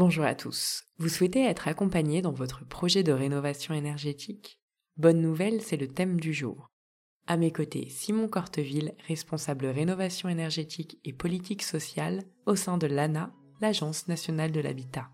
Bonjour 0.00 0.24
à 0.24 0.34
tous. 0.34 0.84
Vous 0.96 1.10
souhaitez 1.10 1.44
être 1.44 1.68
accompagné 1.68 2.22
dans 2.22 2.32
votre 2.32 2.64
projet 2.64 3.02
de 3.02 3.12
rénovation 3.12 3.74
énergétique? 3.74 4.58
Bonne 4.96 5.20
nouvelle, 5.20 5.60
c'est 5.60 5.76
le 5.76 5.88
thème 5.88 6.18
du 6.18 6.32
jour. 6.32 6.70
À 7.26 7.36
mes 7.36 7.52
côtés, 7.52 7.86
Simon 7.90 8.26
Corteville, 8.26 8.94
responsable 9.08 9.66
rénovation 9.66 10.30
énergétique 10.30 10.98
et 11.04 11.12
politique 11.12 11.62
sociale 11.62 12.24
au 12.46 12.56
sein 12.56 12.78
de 12.78 12.86
l'ANA, 12.86 13.34
l'Agence 13.60 14.08
nationale 14.08 14.52
de 14.52 14.60
l'habitat. 14.60 15.10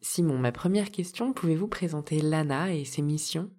Simon, 0.00 0.38
ma 0.38 0.52
première 0.52 0.92
question, 0.92 1.32
pouvez-vous 1.32 1.66
présenter 1.66 2.20
l'ANA 2.20 2.72
et 2.72 2.84
ses 2.84 3.02
missions? 3.02 3.50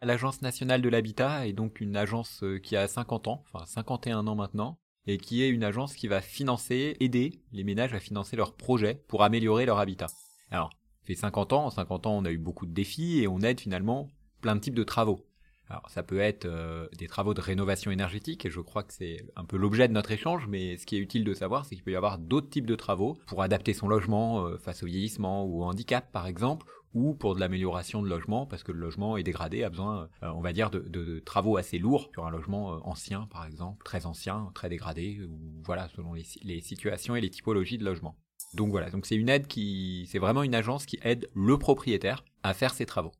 L'Agence 0.00 0.42
nationale 0.42 0.80
de 0.80 0.88
l'habitat 0.88 1.48
est 1.48 1.52
donc 1.52 1.80
une 1.80 1.96
agence 1.96 2.44
euh, 2.44 2.58
qui 2.58 2.76
a 2.76 2.86
50 2.86 3.26
ans, 3.26 3.42
enfin 3.52 3.66
51 3.66 4.28
ans 4.28 4.36
maintenant, 4.36 4.78
et 5.08 5.18
qui 5.18 5.42
est 5.42 5.48
une 5.48 5.64
agence 5.64 5.94
qui 5.94 6.06
va 6.06 6.20
financer, 6.20 6.96
aider 7.00 7.42
les 7.50 7.64
ménages 7.64 7.94
à 7.94 7.98
financer 7.98 8.36
leurs 8.36 8.54
projets 8.54 9.02
pour 9.08 9.24
améliorer 9.24 9.66
leur 9.66 9.80
habitat. 9.80 10.06
Alors, 10.52 10.70
fait 11.02 11.16
50 11.16 11.52
ans, 11.52 11.66
en 11.66 11.70
50 11.70 12.06
ans 12.06 12.16
on 12.16 12.24
a 12.24 12.30
eu 12.30 12.38
beaucoup 12.38 12.66
de 12.66 12.72
défis 12.72 13.18
et 13.18 13.26
on 13.26 13.40
aide 13.40 13.60
finalement 13.60 14.08
plein 14.40 14.54
de 14.54 14.60
types 14.60 14.74
de 14.74 14.84
travaux. 14.84 15.26
Alors 15.68 15.90
ça 15.90 16.04
peut 16.04 16.20
être 16.20 16.46
euh, 16.46 16.86
des 16.96 17.08
travaux 17.08 17.34
de 17.34 17.40
rénovation 17.40 17.90
énergétique, 17.90 18.46
et 18.46 18.50
je 18.50 18.60
crois 18.60 18.84
que 18.84 18.94
c'est 18.94 19.26
un 19.34 19.44
peu 19.44 19.56
l'objet 19.56 19.88
de 19.88 19.92
notre 19.92 20.12
échange, 20.12 20.46
mais 20.46 20.76
ce 20.76 20.86
qui 20.86 20.96
est 20.96 21.00
utile 21.00 21.24
de 21.24 21.34
savoir, 21.34 21.66
c'est 21.66 21.74
qu'il 21.74 21.82
peut 21.82 21.90
y 21.90 21.96
avoir 21.96 22.18
d'autres 22.18 22.48
types 22.48 22.66
de 22.66 22.76
travaux 22.76 23.18
pour 23.26 23.42
adapter 23.42 23.74
son 23.74 23.88
logement 23.88 24.46
euh, 24.46 24.58
face 24.58 24.84
au 24.84 24.86
vieillissement 24.86 25.44
ou 25.44 25.62
au 25.62 25.64
handicap 25.64 26.12
par 26.12 26.28
exemple, 26.28 26.66
ou 26.94 27.14
pour 27.14 27.34
de 27.34 27.40
l'amélioration 27.40 28.02
de 28.02 28.08
logement, 28.08 28.46
parce 28.46 28.62
que 28.62 28.72
le 28.72 28.78
logement 28.78 29.16
est 29.16 29.22
dégradé, 29.22 29.62
a 29.62 29.70
besoin, 29.70 30.08
euh, 30.22 30.30
on 30.34 30.40
va 30.40 30.52
dire, 30.52 30.70
de, 30.70 30.80
de, 30.80 31.18
travaux 31.20 31.56
assez 31.56 31.78
lourds 31.78 32.10
sur 32.12 32.26
un 32.26 32.30
logement 32.30 32.80
ancien 32.86 33.28
par 33.30 33.46
exemple, 33.46 33.84
très 33.84 34.06
ancien, 34.06 34.50
très 34.54 34.68
dégradé, 34.68 35.20
ou 35.28 35.62
voilà, 35.64 35.88
selon 35.88 36.14
les, 36.14 36.24
les 36.42 36.60
situations 36.60 37.16
et 37.16 37.20
les 37.20 37.30
typologies 37.30 37.78
de 37.78 37.84
logement. 37.84 38.16
Donc 38.54 38.70
voilà, 38.70 38.90
donc 38.90 39.06
c'est 39.06 39.16
une 39.16 39.28
aide 39.28 39.46
qui, 39.46 40.08
c'est 40.10 40.18
vraiment 40.18 40.42
une 40.42 40.54
agence 40.54 40.86
qui 40.86 40.98
aide 41.02 41.28
le 41.34 41.58
propriétaire 41.58 42.24
à 42.42 42.54
faire 42.54 42.72
ses 42.72 42.86
travaux. 42.86 43.12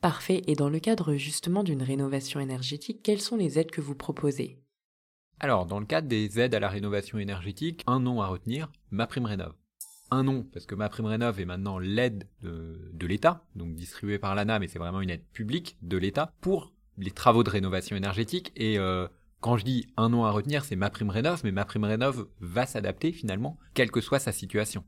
Parfait. 0.00 0.42
Et 0.46 0.54
dans 0.54 0.68
le 0.68 0.78
cadre 0.78 1.14
justement 1.14 1.64
d'une 1.64 1.82
rénovation 1.82 2.38
énergétique, 2.38 3.00
quelles 3.02 3.20
sont 3.20 3.36
les 3.36 3.58
aides 3.58 3.70
que 3.70 3.80
vous 3.80 3.94
proposez? 3.94 4.58
Alors, 5.40 5.66
dans 5.66 5.80
le 5.80 5.86
cadre 5.86 6.08
des 6.08 6.40
aides 6.40 6.54
à 6.54 6.60
la 6.60 6.68
rénovation 6.68 7.18
énergétique, 7.18 7.82
un 7.86 8.00
nom 8.00 8.22
à 8.22 8.28
retenir, 8.28 8.70
MaPrimeRénov. 8.90 9.54
Un 10.10 10.22
nom, 10.22 10.46
parce 10.52 10.66
que 10.66 10.74
MaPrimeRénov 10.74 11.40
est 11.40 11.44
maintenant 11.44 11.78
l'aide 11.78 12.28
de, 12.42 13.06
l'État, 13.06 13.44
donc 13.54 13.74
distribuée 13.74 14.18
par 14.18 14.34
l'ANA, 14.34 14.58
mais 14.58 14.68
c'est 14.68 14.78
vraiment 14.78 15.00
une 15.00 15.10
aide 15.10 15.24
publique 15.32 15.76
de 15.82 15.96
l'État 15.96 16.32
pour 16.40 16.72
les 16.96 17.10
travaux 17.10 17.42
de 17.42 17.50
rénovation 17.50 17.96
énergétique. 17.96 18.52
Et 18.56 18.78
euh, 18.78 19.08
quand 19.40 19.56
je 19.56 19.64
dis 19.64 19.86
un 19.96 20.08
nom 20.08 20.24
à 20.24 20.30
retenir, 20.30 20.64
c'est 20.64 20.76
MaPrimeRénov, 20.76 21.40
mais 21.44 21.52
MaPrimeRénov 21.52 22.26
va 22.40 22.66
s'adapter 22.66 23.12
finalement, 23.12 23.58
quelle 23.74 23.90
que 23.90 24.00
soit 24.00 24.20
sa 24.20 24.32
situation. 24.32 24.84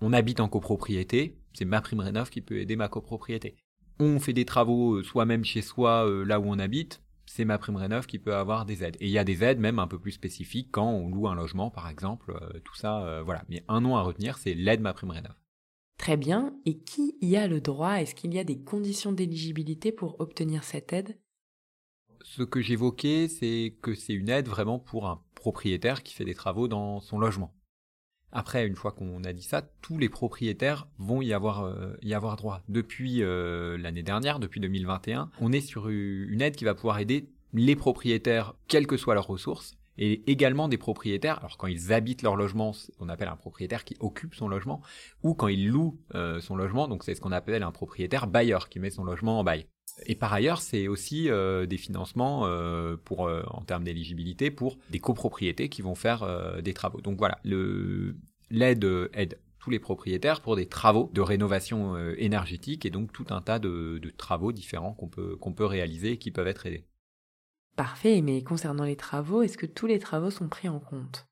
On 0.00 0.12
habite 0.12 0.40
en 0.40 0.48
copropriété, 0.48 1.38
c'est 1.52 1.64
MaPrimeRénov 1.64 2.30
qui 2.30 2.40
peut 2.40 2.58
aider 2.58 2.76
ma 2.76 2.88
copropriété 2.88 3.56
on 3.98 4.18
fait 4.18 4.32
des 4.32 4.44
travaux 4.44 4.96
euh, 4.96 5.02
soi-même 5.02 5.44
chez 5.44 5.62
soi, 5.62 6.06
euh, 6.08 6.24
là 6.24 6.40
où 6.40 6.44
on 6.46 6.58
habite, 6.58 7.00
c'est 7.34 7.44
ma 7.44 7.58
prime 7.58 7.74
rénov 7.74 8.06
qui 8.06 8.20
peut 8.20 8.36
avoir 8.36 8.64
des 8.64 8.84
aides. 8.84 8.96
Et 9.00 9.06
il 9.06 9.10
y 9.10 9.18
a 9.18 9.24
des 9.24 9.42
aides 9.42 9.58
même 9.58 9.80
un 9.80 9.88
peu 9.88 9.98
plus 9.98 10.12
spécifiques 10.12 10.68
quand 10.70 10.88
on 10.88 11.08
loue 11.08 11.26
un 11.26 11.34
logement, 11.34 11.68
par 11.68 11.88
exemple, 11.88 12.30
euh, 12.30 12.60
tout 12.60 12.76
ça, 12.76 13.22
voilà. 13.24 13.44
Mais 13.48 13.64
un 13.66 13.80
nom 13.80 13.96
à 13.96 14.02
retenir, 14.02 14.38
c'est 14.38 14.54
l'aide 14.54 14.80
ma 14.80 14.92
prime 14.92 15.10
rénov. 15.10 15.34
Très 15.98 16.16
bien. 16.16 16.56
Et 16.64 16.78
qui 16.78 17.16
y 17.20 17.36
a 17.36 17.48
le 17.48 17.60
droit? 17.60 18.00
Est-ce 18.00 18.14
qu'il 18.14 18.32
y 18.34 18.38
a 18.38 18.44
des 18.44 18.60
conditions 18.60 19.10
d'éligibilité 19.10 19.90
pour 19.90 20.20
obtenir 20.20 20.62
cette 20.62 20.92
aide? 20.92 21.18
Ce 22.22 22.44
que 22.44 22.60
j'évoquais, 22.60 23.26
c'est 23.26 23.76
que 23.82 23.94
c'est 23.94 24.14
une 24.14 24.28
aide 24.28 24.46
vraiment 24.48 24.78
pour 24.78 25.08
un 25.08 25.20
propriétaire 25.34 26.04
qui 26.04 26.14
fait 26.14 26.24
des 26.24 26.34
travaux 26.34 26.68
dans 26.68 27.00
son 27.00 27.18
logement. 27.18 27.52
Après, 28.36 28.66
une 28.66 28.74
fois 28.74 28.90
qu'on 28.90 29.22
a 29.22 29.32
dit 29.32 29.44
ça, 29.44 29.62
tous 29.80 29.96
les 29.96 30.08
propriétaires 30.08 30.88
vont 30.98 31.22
y 31.22 31.32
avoir, 31.32 31.64
euh, 31.64 31.94
y 32.02 32.14
avoir 32.14 32.34
droit. 32.34 32.62
Depuis 32.68 33.22
euh, 33.22 33.78
l'année 33.78 34.02
dernière, 34.02 34.40
depuis 34.40 34.58
2021, 34.58 35.30
on 35.40 35.52
est 35.52 35.60
sur 35.60 35.88
une 35.88 36.42
aide 36.42 36.56
qui 36.56 36.64
va 36.64 36.74
pouvoir 36.74 36.98
aider 36.98 37.28
les 37.54 37.76
propriétaires, 37.76 38.54
quelles 38.68 38.86
que 38.86 38.96
soient 38.96 39.14
leurs 39.14 39.26
ressources, 39.26 39.72
et 39.96 40.28
également 40.30 40.68
des 40.68 40.76
propriétaires, 40.76 41.38
alors 41.38 41.56
quand 41.56 41.68
ils 41.68 41.92
habitent 41.92 42.22
leur 42.22 42.36
logement, 42.36 42.72
on 42.98 43.08
appelle 43.08 43.28
un 43.28 43.36
propriétaire 43.36 43.84
qui 43.84 43.96
occupe 44.00 44.34
son 44.34 44.48
logement, 44.48 44.82
ou 45.22 45.34
quand 45.34 45.48
ils 45.48 45.68
louent 45.68 45.98
euh, 46.14 46.40
son 46.40 46.56
logement, 46.56 46.88
donc 46.88 47.04
c'est 47.04 47.14
ce 47.14 47.20
qu'on 47.20 47.32
appelle 47.32 47.62
un 47.62 47.70
propriétaire 47.70 48.26
bailleur 48.26 48.68
qui 48.68 48.80
met 48.80 48.90
son 48.90 49.04
logement 49.04 49.38
en 49.38 49.44
bail. 49.44 49.66
Et 50.06 50.14
par 50.14 50.32
ailleurs, 50.32 50.60
c'est 50.60 50.88
aussi 50.88 51.30
euh, 51.30 51.66
des 51.66 51.76
financements 51.76 52.46
euh, 52.46 52.96
pour, 53.04 53.26
euh, 53.26 53.42
en 53.48 53.62
termes 53.62 53.84
d'éligibilité 53.84 54.50
pour 54.50 54.78
des 54.90 54.98
copropriétés 54.98 55.68
qui 55.68 55.82
vont 55.82 55.94
faire 55.94 56.26
des 56.62 56.74
travaux. 56.74 57.00
Donc 57.00 57.18
voilà, 57.18 57.38
l'aide 58.50 58.84
aide 59.12 59.38
tous 59.58 59.70
les 59.70 59.78
propriétaires 59.78 60.40
pour 60.40 60.56
des 60.56 60.66
travaux 60.66 61.10
de 61.14 61.20
rénovation 61.20 61.96
énergétique 62.18 62.84
et 62.84 62.90
donc 62.90 63.12
tout 63.12 63.26
un 63.30 63.40
tas 63.40 63.58
de, 63.58 64.00
travaux 64.18 64.52
différents 64.52 64.92
qu'on 64.92 65.52
peut 65.52 65.64
réaliser 65.64 66.12
et 66.12 66.18
qui 66.18 66.30
peuvent 66.30 66.48
être 66.48 66.66
aidés. 66.66 66.84
Parfait, 67.76 68.20
mais 68.20 68.42
concernant 68.42 68.84
les 68.84 68.96
travaux, 68.96 69.42
est-ce 69.42 69.58
que 69.58 69.66
tous 69.66 69.86
les 69.86 69.98
travaux 69.98 70.30
sont 70.30 70.48
pris 70.48 70.68
en 70.68 70.78
compte? 70.78 71.26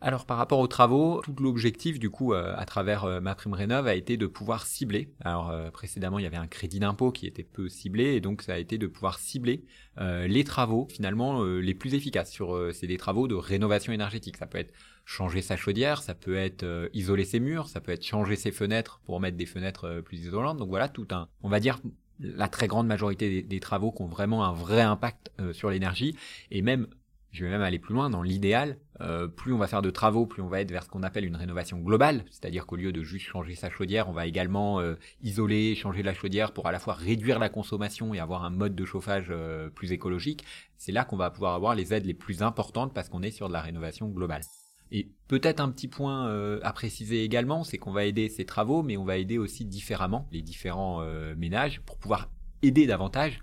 Alors 0.00 0.26
par 0.26 0.36
rapport 0.36 0.60
aux 0.60 0.68
travaux, 0.68 1.20
tout 1.24 1.34
l'objectif 1.40 1.98
du 1.98 2.08
coup 2.08 2.32
euh, 2.32 2.54
à 2.56 2.64
travers 2.66 3.04
euh, 3.04 3.20
ma 3.20 3.34
prime 3.34 3.54
rénov 3.54 3.88
a 3.88 3.96
été 3.96 4.16
de 4.16 4.28
pouvoir 4.28 4.64
cibler. 4.64 5.12
Alors 5.24 5.50
euh, 5.50 5.72
précédemment 5.72 6.20
il 6.20 6.22
y 6.22 6.26
avait 6.26 6.36
un 6.36 6.46
crédit 6.46 6.78
d'impôt 6.78 7.10
qui 7.10 7.26
était 7.26 7.42
peu 7.42 7.68
ciblé 7.68 8.14
et 8.14 8.20
donc 8.20 8.42
ça 8.42 8.54
a 8.54 8.58
été 8.58 8.78
de 8.78 8.86
pouvoir 8.86 9.18
cibler 9.18 9.64
les 10.00 10.44
travaux 10.44 10.86
finalement 10.88 11.42
les 11.42 11.74
plus 11.74 11.94
efficaces 11.94 12.30
sur 12.30 12.56
c'est 12.72 12.86
des 12.86 12.98
travaux 12.98 13.26
de 13.26 13.34
rénovation 13.34 13.92
énergétique. 13.92 14.36
Ça 14.36 14.46
peut 14.46 14.58
être 14.58 14.72
changer 15.04 15.42
sa 15.42 15.56
chaudière, 15.56 16.02
ça 16.02 16.14
peut 16.14 16.36
être 16.36 16.64
isoler 16.92 17.24
ses 17.24 17.40
murs, 17.40 17.66
ça 17.66 17.80
peut 17.80 17.90
être 17.90 18.04
changer 18.04 18.36
ses 18.36 18.52
fenêtres 18.52 19.00
pour 19.04 19.18
mettre 19.18 19.36
des 19.36 19.46
fenêtres 19.46 20.00
plus 20.04 20.18
isolantes. 20.18 20.58
Donc 20.58 20.68
voilà 20.68 20.88
tout 20.88 21.08
un 21.10 21.28
on 21.42 21.48
va 21.48 21.58
dire 21.58 21.80
la 22.20 22.48
très 22.48 22.66
grande 22.66 22.86
majorité 22.86 23.42
des, 23.42 23.60
travaux 23.60 23.92
qui 23.92 24.02
ont 24.02 24.08
vraiment 24.08 24.44
un 24.44 24.52
vrai 24.52 24.82
impact 24.82 25.30
sur 25.52 25.70
l'énergie 25.70 26.16
et 26.50 26.62
même 26.62 26.88
je 27.30 27.44
vais 27.44 27.50
même 27.50 27.62
aller 27.62 27.78
plus 27.78 27.94
loin, 27.94 28.10
dans 28.10 28.22
l'idéal, 28.22 28.78
euh, 29.00 29.28
plus 29.28 29.52
on 29.52 29.58
va 29.58 29.66
faire 29.66 29.82
de 29.82 29.90
travaux, 29.90 30.26
plus 30.26 30.42
on 30.42 30.48
va 30.48 30.60
être 30.60 30.70
vers 30.70 30.82
ce 30.82 30.88
qu'on 30.88 31.02
appelle 31.02 31.24
une 31.24 31.36
rénovation 31.36 31.78
globale, 31.78 32.24
c'est-à-dire 32.30 32.66
qu'au 32.66 32.76
lieu 32.76 32.90
de 32.90 33.02
juste 33.02 33.26
changer 33.26 33.54
sa 33.54 33.70
chaudière, 33.70 34.08
on 34.08 34.12
va 34.12 34.26
également 34.26 34.80
euh, 34.80 34.94
isoler, 35.22 35.74
changer 35.74 36.02
la 36.02 36.14
chaudière 36.14 36.52
pour 36.52 36.66
à 36.66 36.72
la 36.72 36.78
fois 36.78 36.94
réduire 36.94 37.38
la 37.38 37.48
consommation 37.48 38.14
et 38.14 38.18
avoir 38.18 38.44
un 38.44 38.50
mode 38.50 38.74
de 38.74 38.84
chauffage 38.84 39.26
euh, 39.30 39.68
plus 39.68 39.92
écologique. 39.92 40.44
C'est 40.78 40.92
là 40.92 41.04
qu'on 41.04 41.16
va 41.16 41.30
pouvoir 41.30 41.54
avoir 41.54 41.74
les 41.74 41.92
aides 41.92 42.06
les 42.06 42.14
plus 42.14 42.42
importantes 42.42 42.94
parce 42.94 43.08
qu'on 43.08 43.22
est 43.22 43.30
sur 43.30 43.48
de 43.48 43.52
la 43.52 43.60
rénovation 43.60 44.08
globale. 44.08 44.42
Et 44.90 45.08
peut-être 45.28 45.60
un 45.60 45.70
petit 45.70 45.88
point 45.88 46.60
à 46.62 46.72
préciser 46.72 47.24
également, 47.24 47.64
c'est 47.64 47.78
qu'on 47.78 47.92
va 47.92 48.04
aider 48.04 48.28
ces 48.28 48.44
travaux, 48.44 48.82
mais 48.82 48.96
on 48.96 49.04
va 49.04 49.18
aider 49.18 49.38
aussi 49.38 49.64
différemment 49.64 50.26
les 50.32 50.42
différents 50.42 51.04
ménages 51.36 51.80
pour 51.84 51.98
pouvoir 51.98 52.30
aider 52.62 52.86
davantage 52.86 53.40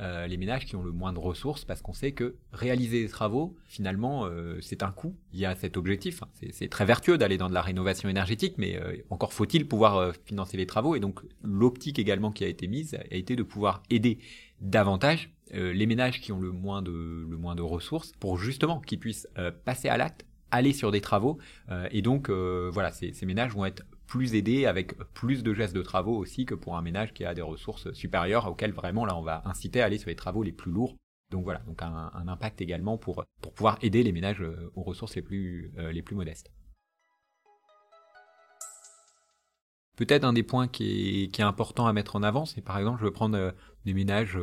euh, 0.00 0.28
les 0.28 0.36
ménages 0.36 0.64
qui 0.64 0.76
ont 0.76 0.82
le 0.82 0.92
moins 0.92 1.12
de 1.12 1.18
ressources 1.18 1.64
parce 1.64 1.82
qu'on 1.82 1.92
sait 1.92 2.12
que 2.12 2.36
réaliser 2.52 3.02
des 3.02 3.08
travaux, 3.08 3.56
finalement, 3.66 4.26
euh, 4.26 4.58
c'est 4.60 4.84
un 4.84 4.92
coût. 4.92 5.16
Il 5.32 5.40
y 5.40 5.46
a 5.46 5.56
cet 5.56 5.76
objectif. 5.76 6.22
C'est 6.52 6.68
très 6.68 6.84
vertueux 6.84 7.18
d'aller 7.18 7.36
dans 7.36 7.48
de 7.48 7.54
la 7.54 7.62
rénovation 7.62 8.08
énergétique, 8.08 8.54
mais 8.58 8.76
euh, 8.76 8.96
encore 9.10 9.32
faut-il 9.32 9.66
pouvoir 9.66 10.14
financer 10.24 10.56
les 10.56 10.66
travaux. 10.66 10.94
Et 10.94 11.00
donc 11.00 11.20
l'optique 11.42 11.98
également 11.98 12.30
qui 12.30 12.44
a 12.44 12.48
été 12.48 12.68
mise 12.68 12.94
a 12.94 13.14
été 13.14 13.34
de 13.34 13.42
pouvoir 13.42 13.82
aider 13.90 14.18
davantage 14.60 15.30
les 15.50 15.86
ménages 15.86 16.20
qui 16.20 16.30
ont 16.30 16.40
le 16.40 16.52
moins 16.52 16.82
de, 16.82 16.92
le 17.26 17.36
moins 17.38 17.54
de 17.54 17.62
ressources 17.62 18.12
pour 18.20 18.36
justement 18.36 18.80
qu'ils 18.80 18.98
puissent 18.98 19.26
passer 19.64 19.88
à 19.88 19.96
l'acte 19.96 20.26
aller 20.50 20.72
sur 20.72 20.90
des 20.90 21.00
travaux 21.00 21.38
et 21.90 22.02
donc 22.02 22.30
voilà 22.30 22.90
ces, 22.92 23.14
ménages 23.26 23.54
vont 23.54 23.64
être 23.64 23.84
plus 24.06 24.34
aidé 24.34 24.66
avec 24.66 24.96
plus 25.12 25.42
de 25.42 25.52
gestes 25.54 25.74
de 25.74 25.82
travaux 25.82 26.16
aussi 26.16 26.46
que 26.46 26.54
pour 26.54 26.76
un 26.76 26.82
ménage 26.82 27.12
qui 27.12 27.24
a 27.24 27.34
des 27.34 27.42
ressources 27.42 27.92
supérieures 27.92 28.46
auxquelles 28.46 28.72
vraiment 28.72 29.04
là 29.04 29.16
on 29.16 29.22
va 29.22 29.42
inciter 29.44 29.82
à 29.82 29.84
aller 29.84 29.98
sur 29.98 30.08
les 30.08 30.16
travaux 30.16 30.42
les 30.42 30.52
plus 30.52 30.72
lourds. 30.72 30.96
Donc 31.30 31.44
voilà, 31.44 31.60
donc 31.60 31.82
un, 31.82 32.26
impact 32.26 32.62
également 32.62 32.96
pour, 32.96 33.24
pouvoir 33.54 33.78
aider 33.82 34.02
les 34.02 34.12
ménages 34.12 34.40
euh, 34.40 34.72
aux 34.74 34.82
ressources 34.82 35.14
les 35.14 35.22
plus, 35.22 35.72
euh, 35.76 35.92
les 35.92 36.02
plus 36.02 36.16
modestes. 36.16 36.50
Peut-être 39.96 40.24
un 40.24 40.32
des 40.32 40.42
points 40.42 40.68
qui 40.68 41.24
est, 41.24 41.40
important 41.40 41.86
à 41.86 41.92
mettre 41.92 42.16
en 42.16 42.22
avant, 42.22 42.46
c'est 42.46 42.62
par 42.62 42.78
exemple, 42.78 43.00
je 43.00 43.04
veux 43.04 43.12
prendre 43.12 43.36
euh, 43.36 43.52
des 43.84 43.92
ménages 43.92 44.38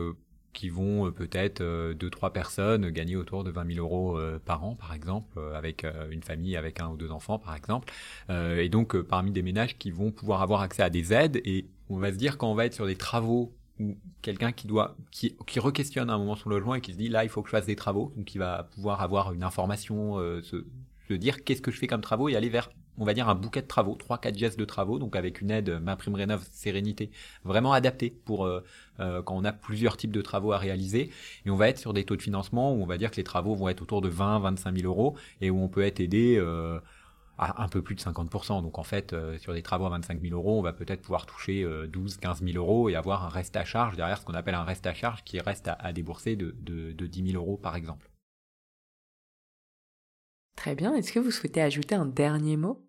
qui 0.56 0.70
vont 0.70 1.06
euh, 1.06 1.12
peut-être 1.12 1.62
euh, 1.62 1.94
deux 1.94 2.10
trois 2.10 2.34
personnes 2.34 2.90
gagner 2.90 3.16
autour 3.16 3.44
de 3.44 3.52
20 3.52 3.74
000 3.74 3.86
euros 3.86 4.18
euh, 4.18 4.40
par 4.44 4.64
an 4.64 4.74
par 4.74 4.94
exemple 4.94 5.38
avec 5.54 5.86
une 6.10 6.24
famille 6.24 6.56
avec 6.58 6.80
un 6.80 6.88
ou 6.88 6.98
deux 6.98 7.12
enfants 7.12 7.38
par 7.38 7.56
exemple. 7.56 7.92
Et 8.30 8.70
donc 8.70 9.00
parmi 9.02 9.32
des 9.32 9.42
ménages 9.42 9.78
qui 9.78 9.92
vont 9.92 10.12
pouvoir 10.12 10.42
avoir 10.42 10.62
accès 10.62 10.82
à 10.82 10.90
des 10.90 11.14
aides 11.14 11.42
et 11.44 11.68
on 11.90 11.98
va 11.98 12.12
se 12.12 12.18
dire 12.18 12.38
quand 12.38 12.50
on 12.50 12.56
va 12.56 12.66
être 12.66 12.74
sur 12.74 12.86
des 12.86 12.96
travaux 12.96 13.54
ou 13.80 13.98
quelqu'un 14.22 14.54
qui 14.54 14.68
doit 14.68 14.96
qui, 15.12 15.36
qui 15.46 15.60
re-questionne 15.60 16.10
un 16.10 16.18
moment 16.18 16.36
son 16.36 16.50
logement 16.50 16.76
et 16.76 16.82
qui 16.82 16.94
se 16.94 16.98
dit 16.98 17.10
là 17.10 17.26
il 17.26 17.30
faut 17.30 17.42
que 17.42 17.50
je 17.50 17.52
fasse 17.52 17.66
des 17.66 17.76
travaux 17.76 18.14
donc 18.16 18.34
il 18.34 18.38
va 18.38 18.70
pouvoir 18.74 19.02
avoir 19.02 19.34
une 19.34 19.44
information 19.44 20.18
se, 20.42 20.66
se 21.10 21.14
dire 21.14 21.44
qu'est-ce 21.44 21.62
que 21.62 21.72
je 21.72 21.78
fais 21.78 21.88
comme 21.88 22.02
travaux 22.02 22.30
et 22.30 22.36
aller 22.36 22.50
vers 22.50 22.70
on 22.98 23.06
va 23.06 23.14
dire 23.14 23.30
un 23.30 23.36
bouquet 23.36 23.62
de 23.62 23.68
travaux, 23.68 23.98
3-4 23.98 24.38
gestes 24.38 24.60
de 24.60 24.66
travaux, 24.66 25.00
donc 25.00 25.16
avec 25.16 25.42
une 25.42 25.52
aide 25.52 25.80
ma 25.82 25.96
prime 25.96 26.16
rénov 26.16 26.46
sérénité 26.52 27.12
vraiment 27.44 27.74
adaptée 27.74 28.10
pour 28.10 28.50
quand 28.98 29.36
on 29.36 29.44
a 29.44 29.52
plusieurs 29.52 29.98
types 29.98 30.12
de 30.12 30.22
travaux 30.22 30.54
à 30.54 30.58
réaliser. 30.58 31.12
Et 31.46 31.50
on 31.50 31.56
va 31.56 31.70
être 31.70 31.80
sur 31.80 31.94
des 31.94 32.06
taux 32.06 32.16
de 32.16 32.22
financement 32.22 32.74
où 32.74 32.82
on 32.82 32.86
va 32.86 32.98
dire 32.98 33.12
que 33.12 33.18
les 33.18 33.24
travaux 33.24 33.56
vont 33.56 33.70
être 33.70 33.82
autour 33.82 34.02
de 34.02 34.10
20-25 34.10 34.80
000 34.80 34.88
euros 34.88 35.16
et 35.42 35.50
où 35.50 35.62
on 35.62 35.68
peut 35.68 35.84
être 35.84 36.00
aidé 36.00 36.38
à 37.38 37.64
un 37.64 37.68
peu 37.68 37.82
plus 37.82 37.96
de 37.96 38.02
50%. 38.02 38.62
Donc 38.62 38.80
en 38.80 38.84
fait, 38.84 39.14
euh, 39.14 39.38
sur 39.38 39.54
des 39.54 39.62
travaux 39.62 39.86
à 39.86 39.90
25 39.90 40.22
000 40.22 40.36
euros, 40.36 40.60
on 40.60 40.62
va 40.62 40.74
peut-être 40.74 41.02
pouvoir 41.02 41.26
toucher 41.26 41.66
12, 41.88 42.18
15 42.18 42.44
000 42.44 42.58
euros 42.58 42.90
et 42.90 42.96
avoir 42.96 43.26
un 43.26 43.30
reste 43.30 43.56
à 43.56 43.66
charge 43.66 43.96
derrière 43.96 44.18
ce 44.18 44.26
qu'on 44.26 44.34
appelle 44.34 44.56
un 44.56 44.64
reste 44.64 44.86
à 44.88 44.94
charge 44.94 45.24
qui 45.24 45.40
reste 45.40 45.70
à, 45.80 45.94
débourser 45.94 46.36
de, 46.36 46.56
de, 46.60 46.92
de 46.92 47.08
10 47.08 47.32
000 47.32 47.44
euros 47.44 47.58
par 47.58 47.76
exemple. 47.76 48.10
Très 50.66 50.74
bien. 50.74 50.96
Est-ce 50.96 51.14
que 51.14 51.20
vous 51.20 51.30
souhaitez 51.30 51.62
ajouter 51.62 51.94
un 51.94 52.08
dernier 52.08 52.58
mot? 52.58 52.84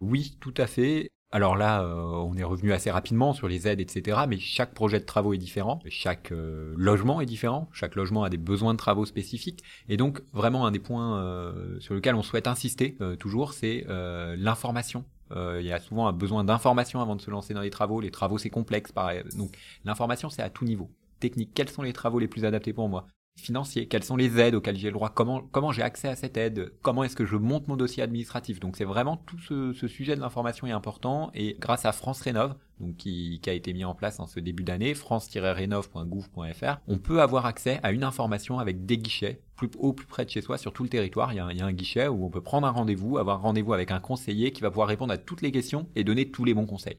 Oui, 0.00 0.36
tout 0.40 0.54
à 0.56 0.68
fait. 0.68 1.10
Alors 1.32 1.56
là, 1.56 1.82
euh, 1.82 1.96
on 1.96 2.36
est 2.36 2.44
revenu 2.44 2.72
assez 2.72 2.92
rapidement 2.92 3.32
sur 3.32 3.48
les 3.48 3.66
aides, 3.66 3.80
etc. 3.80 4.20
Mais 4.28 4.38
chaque 4.38 4.72
projet 4.72 5.00
de 5.00 5.04
travaux 5.04 5.34
est 5.34 5.38
différent, 5.38 5.80
chaque 5.88 6.30
euh, 6.30 6.72
logement 6.76 7.20
est 7.20 7.26
différent, 7.26 7.68
chaque 7.72 7.96
logement 7.96 8.22
a 8.22 8.30
des 8.30 8.36
besoins 8.36 8.72
de 8.72 8.78
travaux 8.78 9.04
spécifiques. 9.04 9.64
Et 9.88 9.96
donc, 9.96 10.22
vraiment, 10.32 10.64
un 10.64 10.70
des 10.70 10.78
points 10.78 11.18
euh, 11.18 11.80
sur 11.80 11.94
lequel 11.94 12.14
on 12.14 12.22
souhaite 12.22 12.46
insister 12.46 12.96
toujours, 13.18 13.52
c'est 13.52 13.84
l'information. 13.88 15.04
Il 15.34 15.66
y 15.66 15.72
a 15.72 15.80
souvent 15.80 16.06
un 16.06 16.12
besoin 16.12 16.44
d'information 16.44 17.00
avant 17.00 17.16
de 17.16 17.20
se 17.20 17.32
lancer 17.32 17.52
dans 17.52 17.62
les 17.62 17.70
travaux. 17.70 18.00
Les 18.00 18.12
travaux, 18.12 18.38
c'est 18.38 18.48
complexe. 18.48 18.92
Pareil. 18.92 19.24
Donc, 19.36 19.56
l'information, 19.84 20.28
c'est 20.28 20.42
à 20.42 20.50
tout 20.50 20.64
niveau. 20.64 20.88
Technique, 21.18 21.50
quels 21.52 21.68
sont 21.68 21.82
les 21.82 21.92
travaux 21.92 22.20
les 22.20 22.28
plus 22.28 22.44
adaptés 22.44 22.72
pour 22.72 22.88
moi? 22.88 23.08
Financier, 23.42 23.86
quelles 23.88 24.04
sont 24.04 24.16
les 24.16 24.38
aides 24.38 24.54
auxquelles 24.54 24.76
j'ai 24.76 24.88
le 24.88 24.94
droit, 24.94 25.10
comment, 25.10 25.42
comment 25.50 25.72
j'ai 25.72 25.82
accès 25.82 26.08
à 26.08 26.16
cette 26.16 26.36
aide, 26.36 26.72
comment 26.82 27.04
est-ce 27.04 27.16
que 27.16 27.24
je 27.24 27.36
monte 27.36 27.68
mon 27.68 27.76
dossier 27.76 28.02
administratif? 28.02 28.60
Donc 28.60 28.76
c'est 28.76 28.84
vraiment 28.84 29.16
tout 29.16 29.38
ce, 29.38 29.72
sujet 29.88 30.14
de 30.16 30.20
l'information 30.20 30.66
est 30.66 30.72
important 30.72 31.30
et 31.34 31.56
grâce 31.58 31.84
à 31.84 31.92
France 31.92 32.20
Rénov, 32.20 32.54
donc 32.80 32.96
qui, 32.96 33.40
a 33.46 33.52
été 33.52 33.72
mis 33.72 33.84
en 33.84 33.94
place 33.94 34.20
en 34.20 34.26
ce 34.26 34.40
début 34.40 34.64
d'année, 34.64 34.94
france-rénov.gouv.fr, 34.94 36.76
on 36.88 36.98
peut 36.98 37.20
avoir 37.20 37.46
accès 37.46 37.80
à 37.82 37.92
une 37.92 38.04
information 38.04 38.58
avec 38.58 38.86
des 38.86 38.98
guichets 38.98 39.42
plus, 39.56 39.70
au 39.78 39.92
plus 39.92 40.06
près 40.06 40.24
de 40.24 40.30
chez 40.30 40.40
soi 40.40 40.56
sur 40.56 40.72
tout 40.72 40.82
le 40.82 40.88
territoire. 40.88 41.32
Il 41.32 41.36
y, 41.36 41.40
a, 41.40 41.48
il 41.50 41.58
y 41.58 41.62
a 41.62 41.66
un 41.66 41.72
guichet 41.72 42.08
où 42.08 42.24
on 42.24 42.30
peut 42.30 42.40
prendre 42.40 42.66
un 42.66 42.70
rendez-vous, 42.70 43.18
avoir 43.18 43.38
un 43.38 43.42
rendez-vous 43.42 43.72
avec 43.72 43.90
un 43.90 44.00
conseiller 44.00 44.52
qui 44.52 44.62
va 44.62 44.70
pouvoir 44.70 44.88
répondre 44.88 45.12
à 45.12 45.18
toutes 45.18 45.42
les 45.42 45.52
questions 45.52 45.88
et 45.94 46.04
donner 46.04 46.30
tous 46.30 46.44
les 46.44 46.54
bons 46.54 46.66
conseils 46.66 46.98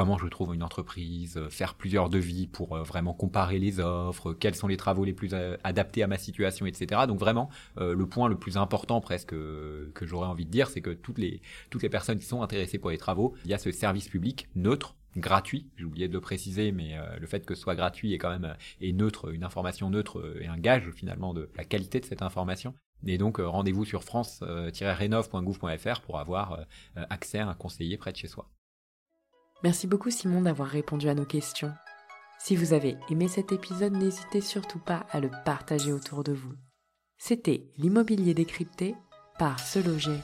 comment 0.00 0.16
je 0.16 0.28
trouve 0.28 0.54
une 0.54 0.62
entreprise, 0.62 1.36
euh, 1.36 1.50
faire 1.50 1.74
plusieurs 1.74 2.08
devis 2.08 2.46
pour 2.46 2.74
euh, 2.74 2.82
vraiment 2.82 3.12
comparer 3.12 3.58
les 3.58 3.80
offres, 3.80 4.32
quels 4.32 4.54
sont 4.54 4.66
les 4.66 4.78
travaux 4.78 5.04
les 5.04 5.12
plus 5.12 5.34
euh, 5.34 5.58
adaptés 5.62 6.02
à 6.02 6.06
ma 6.06 6.16
situation, 6.16 6.64
etc. 6.64 7.02
Donc 7.06 7.20
vraiment, 7.20 7.50
le 7.76 8.06
point 8.06 8.30
le 8.30 8.38
plus 8.38 8.56
important 8.56 9.02
presque 9.02 9.32
que 9.32 10.06
j'aurais 10.06 10.26
envie 10.26 10.46
de 10.46 10.50
dire, 10.50 10.70
c'est 10.70 10.80
que 10.80 10.88
toutes 10.88 11.18
les, 11.18 11.42
toutes 11.68 11.82
les 11.82 11.90
personnes 11.90 12.18
qui 12.18 12.24
sont 12.24 12.40
intéressées 12.40 12.78
pour 12.78 12.88
les 12.88 12.96
travaux, 12.96 13.34
il 13.44 13.50
y 13.50 13.54
a 13.54 13.58
ce 13.58 13.70
service 13.72 14.08
public 14.08 14.48
neutre 14.56 14.96
gratuit, 15.18 15.66
j'ai 15.76 15.84
oublié 15.84 16.08
de 16.08 16.14
le 16.14 16.22
préciser, 16.22 16.72
mais 16.72 16.96
le 17.18 17.26
fait 17.26 17.44
que 17.44 17.54
ce 17.54 17.60
soit 17.60 17.74
gratuit 17.74 18.14
est 18.14 18.18
quand 18.18 18.30
même 18.30 18.54
neutre, 18.80 19.34
une 19.34 19.44
information 19.44 19.90
neutre 19.90 20.38
et 20.40 20.46
un 20.46 20.56
gage 20.56 20.90
finalement 20.94 21.34
de 21.34 21.50
la 21.56 21.64
qualité 21.64 22.00
de 22.00 22.06
cette 22.06 22.22
information. 22.22 22.72
Et 23.06 23.18
donc 23.18 23.36
rendez-vous 23.38 23.84
sur 23.84 24.02
france-renov.gouv.fr 24.04 26.00
pour 26.00 26.18
avoir 26.18 26.64
accès 26.94 27.40
à 27.40 27.48
un 27.48 27.54
conseiller 27.54 27.98
près 27.98 28.12
de 28.12 28.16
chez 28.16 28.28
soi. 28.28 28.48
Merci 29.62 29.86
beaucoup 29.86 30.10
Simon 30.10 30.42
d'avoir 30.42 30.68
répondu 30.68 31.08
à 31.08 31.14
nos 31.14 31.26
questions. 31.26 31.72
Si 32.38 32.56
vous 32.56 32.72
avez 32.72 32.96
aimé 33.10 33.28
cet 33.28 33.52
épisode, 33.52 33.92
n'hésitez 33.92 34.40
surtout 34.40 34.78
pas 34.78 35.06
à 35.10 35.20
le 35.20 35.30
partager 35.44 35.92
autour 35.92 36.24
de 36.24 36.32
vous. 36.32 36.54
C'était 37.18 37.70
l'immobilier 37.76 38.32
décrypté 38.32 38.94
par 39.38 39.60
Se 39.60 39.78
Loger. 39.78 40.20